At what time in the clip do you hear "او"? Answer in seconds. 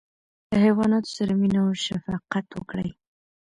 1.65-1.71